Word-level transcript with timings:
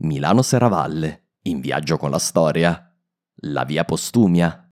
Milano 0.00 0.42
Serravalle, 0.42 1.30
in 1.42 1.58
viaggio 1.58 1.96
con 1.96 2.10
la 2.10 2.20
storia. 2.20 2.94
La 3.40 3.64
via 3.64 3.84
Postumia. 3.84 4.70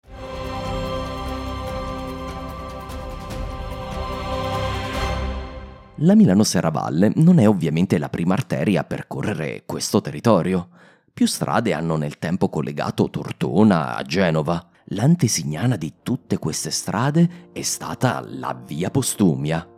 La 5.95 6.15
Milano 6.15 6.45
Serravalle 6.45 7.13
non 7.15 7.39
è 7.39 7.49
ovviamente 7.49 7.97
la 7.97 8.11
prima 8.11 8.35
arteria 8.35 8.83
a 8.83 8.85
percorrere 8.85 9.63
questo 9.65 10.03
territorio. 10.03 10.69
Più 11.15 11.27
strade 11.27 11.73
hanno 11.73 11.97
nel 11.97 12.19
tempo 12.19 12.51
collegato 12.51 13.09
Tortona 13.09 13.97
a 13.97 14.03
Genova. 14.03 14.63
L'antesignana 14.89 15.77
di 15.77 15.95
tutte 16.03 16.37
queste 16.37 16.71
strade 16.71 17.49
è 17.55 17.63
stata 17.63 18.23
la 18.27 18.53
via 18.53 18.91
Postumia. 18.91 19.74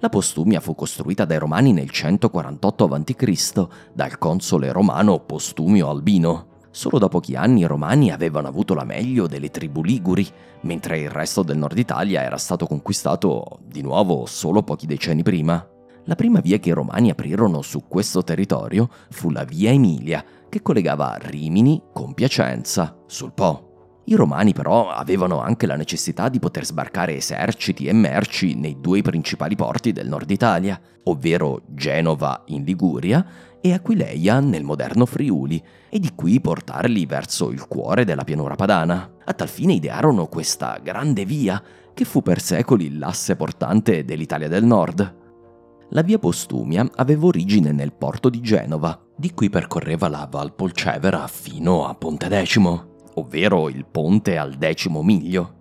La 0.00 0.10
Postumia 0.10 0.60
fu 0.60 0.74
costruita 0.74 1.24
dai 1.24 1.38
Romani 1.38 1.72
nel 1.72 1.88
148 1.88 2.84
a.C. 2.84 3.66
dal 3.94 4.18
console 4.18 4.70
romano 4.70 5.20
Postumio 5.20 5.88
Albino. 5.88 6.48
Solo 6.70 6.98
da 6.98 7.08
pochi 7.08 7.34
anni 7.34 7.60
i 7.60 7.66
Romani 7.66 8.12
avevano 8.12 8.46
avuto 8.46 8.74
la 8.74 8.84
meglio 8.84 9.26
delle 9.26 9.50
tribù 9.50 9.82
liguri, 9.82 10.28
mentre 10.62 11.00
il 11.00 11.08
resto 11.08 11.42
del 11.42 11.56
nord 11.56 11.78
Italia 11.78 12.22
era 12.22 12.36
stato 12.36 12.66
conquistato 12.66 13.60
di 13.64 13.80
nuovo 13.80 14.26
solo 14.26 14.62
pochi 14.62 14.84
decenni 14.84 15.22
prima. 15.22 15.66
La 16.04 16.14
prima 16.14 16.40
via 16.40 16.58
che 16.58 16.68
i 16.68 16.72
Romani 16.72 17.08
aprirono 17.08 17.62
su 17.62 17.84
questo 17.88 18.22
territorio 18.22 18.90
fu 19.08 19.30
la 19.30 19.44
via 19.44 19.70
Emilia, 19.70 20.22
che 20.50 20.60
collegava 20.60 21.16
Rimini 21.18 21.82
con 21.94 22.12
Piacenza, 22.12 22.94
sul 23.06 23.32
Po. 23.32 23.65
I 24.08 24.14
romani 24.14 24.52
però 24.52 24.90
avevano 24.90 25.40
anche 25.40 25.66
la 25.66 25.74
necessità 25.74 26.28
di 26.28 26.38
poter 26.38 26.64
sbarcare 26.64 27.16
eserciti 27.16 27.86
e 27.86 27.92
merci 27.92 28.54
nei 28.54 28.76
due 28.80 29.02
principali 29.02 29.56
porti 29.56 29.90
del 29.90 30.06
nord 30.06 30.30
Italia, 30.30 30.80
ovvero 31.04 31.62
Genova 31.66 32.44
in 32.46 32.62
Liguria 32.62 33.26
e 33.60 33.72
Aquileia 33.72 34.38
nel 34.38 34.62
moderno 34.62 35.06
Friuli, 35.06 35.60
e 35.88 35.98
di 35.98 36.12
qui 36.14 36.40
portarli 36.40 37.04
verso 37.04 37.50
il 37.50 37.66
cuore 37.66 38.04
della 38.04 38.22
pianura 38.22 38.54
padana. 38.54 39.10
A 39.24 39.32
tal 39.32 39.48
fine 39.48 39.72
idearono 39.72 40.28
questa 40.28 40.78
grande 40.80 41.24
via, 41.24 41.60
che 41.92 42.04
fu 42.04 42.22
per 42.22 42.40
secoli 42.40 42.96
l'asse 42.98 43.34
portante 43.34 44.04
dell'Italia 44.04 44.46
del 44.46 44.64
Nord. 44.64 45.16
La 45.90 46.02
via 46.02 46.20
Postumia 46.20 46.88
aveva 46.94 47.26
origine 47.26 47.72
nel 47.72 47.92
porto 47.92 48.28
di 48.28 48.40
Genova, 48.40 49.00
di 49.16 49.34
cui 49.34 49.50
percorreva 49.50 50.06
la 50.06 50.28
Val 50.30 50.54
Polcevera 50.54 51.26
fino 51.26 51.88
a 51.88 51.94
Pontedecimo 51.94 52.94
ovvero 53.16 53.68
il 53.68 53.84
ponte 53.84 54.38
al 54.38 54.54
decimo 54.54 55.02
miglio. 55.02 55.54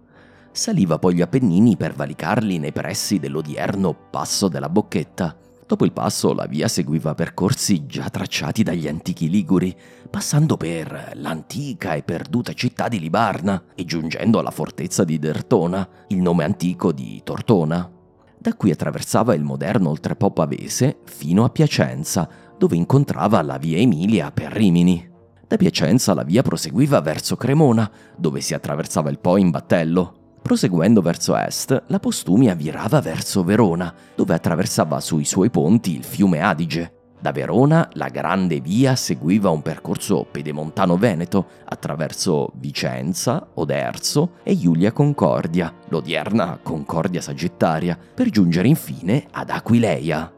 Saliva 0.51 0.99
poi 0.99 1.15
gli 1.15 1.21
Appennini 1.21 1.75
per 1.75 1.93
valicarli 1.93 2.59
nei 2.59 2.71
pressi 2.71 3.19
dell'odierno 3.19 3.93
Passo 4.09 4.47
della 4.47 4.69
Bocchetta. 4.69 5.37
Dopo 5.67 5.83
il 5.83 5.91
passo 5.91 6.33
la 6.33 6.45
via 6.45 6.67
seguiva 6.67 7.15
percorsi 7.15 7.87
già 7.87 8.09
tracciati 8.09 8.61
dagli 8.61 8.87
antichi 8.87 9.29
Liguri, 9.29 9.75
passando 10.09 10.57
per 10.57 11.13
l'antica 11.15 11.95
e 11.95 12.03
perduta 12.03 12.53
città 12.53 12.87
di 12.87 12.99
Libarna 12.99 13.63
e 13.73 13.83
giungendo 13.83 14.39
alla 14.39 14.51
fortezza 14.51 15.03
di 15.03 15.17
Dertona, 15.17 15.87
il 16.09 16.21
nome 16.21 16.43
antico 16.43 16.91
di 16.91 17.19
Tortona. 17.23 17.91
Da 18.37 18.53
qui 18.53 18.69
attraversava 18.69 19.33
il 19.33 19.43
moderno 19.43 19.89
oltrepo 19.89 20.29
pavese 20.29 20.99
fino 21.05 21.43
a 21.43 21.49
Piacenza, 21.49 22.29
dove 22.57 22.75
incontrava 22.75 23.41
la 23.41 23.57
via 23.57 23.79
Emilia 23.79 24.31
per 24.31 24.51
Rimini. 24.51 25.13
Da 25.47 25.57
Piacenza 25.57 26.13
la 26.13 26.23
via 26.23 26.41
proseguiva 26.41 26.99
verso 27.01 27.35
Cremona, 27.35 27.89
dove 28.15 28.41
si 28.41 28.53
attraversava 28.53 29.09
il 29.09 29.19
Po 29.19 29.37
in 29.37 29.51
battello. 29.51 30.37
Proseguendo 30.41 31.01
verso 31.01 31.35
est, 31.35 31.83
la 31.87 31.99
Postumia 31.99 32.53
virava 32.55 32.99
verso 32.99 33.43
Verona, 33.43 33.93
dove 34.15 34.33
attraversava 34.33 34.99
sui 34.99 35.25
suoi 35.25 35.49
ponti 35.49 35.95
il 35.95 36.03
fiume 36.03 36.39
Adige. 36.41 36.93
Da 37.19 37.31
Verona 37.31 37.89
la 37.93 38.09
grande 38.09 38.59
via 38.59 38.95
seguiva 38.95 39.49
un 39.49 39.61
percorso 39.61 40.27
pedemontano-veneto 40.29 41.47
attraverso 41.65 42.51
Vicenza, 42.55 43.47
Oderzo 43.55 44.33
e 44.43 44.57
Giulia 44.57 44.91
Concordia, 44.91 45.73
l'odierna 45.89 46.59
Concordia 46.61 47.21
Sagittaria, 47.21 47.97
per 48.13 48.29
giungere 48.29 48.67
infine 48.67 49.25
ad 49.31 49.49
Aquileia. 49.49 50.34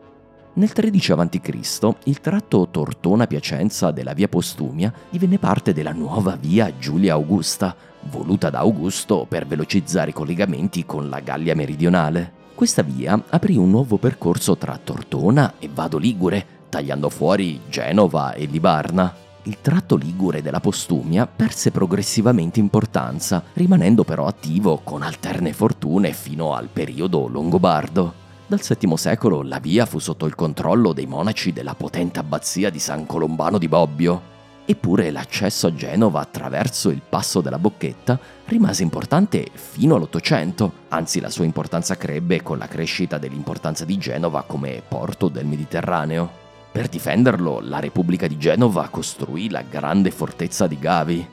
Nel 0.57 0.73
13 0.73 1.11
a.C. 1.11 1.95
il 2.05 2.19
tratto 2.19 2.67
Tortona-Piacenza 2.71 3.91
della 3.91 4.13
via 4.13 4.27
Postumia 4.27 4.91
divenne 5.07 5.37
parte 5.37 5.71
della 5.71 5.91
nuova 5.91 6.35
via 6.35 6.75
Giulia 6.79 7.13
Augusta, 7.13 7.75
voluta 8.09 8.49
da 8.49 8.57
Augusto 8.57 9.27
per 9.29 9.45
velocizzare 9.45 10.09
i 10.09 10.13
collegamenti 10.13 10.83
con 10.83 11.09
la 11.09 11.19
Gallia 11.19 11.53
meridionale. 11.53 12.31
Questa 12.55 12.81
via 12.81 13.21
aprì 13.29 13.55
un 13.55 13.69
nuovo 13.69 13.97
percorso 13.97 14.57
tra 14.57 14.79
Tortona 14.83 15.53
e 15.59 15.69
Vado 15.71 15.99
Ligure, 15.99 16.43
tagliando 16.69 17.09
fuori 17.09 17.61
Genova 17.69 18.33
e 18.33 18.45
Libarna. 18.45 19.13
Il 19.43 19.61
tratto 19.61 19.95
ligure 19.95 20.41
della 20.41 20.59
Postumia 20.59 21.27
perse 21.27 21.69
progressivamente 21.69 22.59
importanza, 22.59 23.43
rimanendo 23.53 24.03
però 24.03 24.25
attivo 24.25 24.79
con 24.83 25.03
alterne 25.03 25.53
fortune 25.53 26.13
fino 26.13 26.55
al 26.55 26.67
periodo 26.73 27.27
longobardo. 27.27 28.25
Dal 28.49 28.61
VII 28.61 28.95
secolo 28.95 29.41
la 29.41 29.59
via 29.59 29.85
fu 29.85 29.99
sotto 29.99 30.25
il 30.25 30.33
controllo 30.33 30.93
dei 30.93 31.05
monaci 31.05 31.51
della 31.51 31.75
potente 31.75 32.19
abbazia 32.19 32.69
di 32.69 32.79
San 32.79 33.05
Colombano 33.05 33.57
di 33.57 33.67
Bobbio. 33.67 34.35
Eppure 34.63 35.11
l'accesso 35.11 35.67
a 35.67 35.73
Genova 35.73 36.21
attraverso 36.21 36.89
il 36.89 37.01
passo 37.07 37.41
della 37.41 37.59
Bocchetta 37.59 38.17
rimase 38.45 38.83
importante 38.83 39.47
fino 39.51 39.95
all'Ottocento, 39.95 40.71
anzi 40.87 41.19
la 41.19 41.29
sua 41.29 41.43
importanza 41.43 41.97
crebbe 41.97 42.41
con 42.41 42.57
la 42.57 42.69
crescita 42.69 43.17
dell'importanza 43.17 43.83
di 43.83 43.97
Genova 43.97 44.43
come 44.43 44.81
porto 44.87 45.27
del 45.27 45.45
Mediterraneo. 45.45 46.31
Per 46.71 46.87
difenderlo, 46.87 47.59
la 47.61 47.79
Repubblica 47.79 48.27
di 48.27 48.37
Genova 48.37 48.87
costruì 48.87 49.49
la 49.49 49.61
grande 49.61 50.09
fortezza 50.09 50.67
di 50.67 50.79
Gavi, 50.79 51.27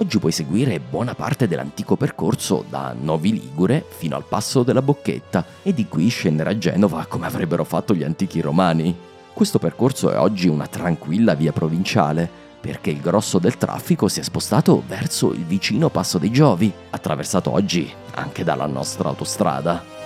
Oggi 0.00 0.20
puoi 0.20 0.30
seguire 0.30 0.78
buona 0.78 1.16
parte 1.16 1.48
dell'antico 1.48 1.96
percorso 1.96 2.64
da 2.68 2.94
Novi 2.96 3.32
Ligure 3.32 3.84
fino 3.88 4.14
al 4.14 4.22
passo 4.22 4.62
della 4.62 4.80
Bocchetta 4.80 5.44
e 5.64 5.74
di 5.74 5.88
qui 5.88 6.06
scendere 6.06 6.50
a 6.50 6.56
Genova 6.58 7.04
come 7.06 7.26
avrebbero 7.26 7.64
fatto 7.64 7.96
gli 7.96 8.04
antichi 8.04 8.40
romani. 8.40 8.96
Questo 9.32 9.58
percorso 9.58 10.12
è 10.12 10.16
oggi 10.16 10.46
una 10.46 10.68
tranquilla 10.68 11.34
via 11.34 11.50
provinciale 11.50 12.30
perché 12.60 12.90
il 12.90 13.00
grosso 13.00 13.40
del 13.40 13.56
traffico 13.56 14.06
si 14.06 14.20
è 14.20 14.22
spostato 14.22 14.84
verso 14.86 15.32
il 15.32 15.44
vicino 15.44 15.88
Passo 15.88 16.18
dei 16.18 16.30
Giovi, 16.30 16.72
attraversato 16.90 17.50
oggi 17.50 17.92
anche 18.14 18.44
dalla 18.44 18.66
nostra 18.66 19.08
autostrada. 19.08 19.97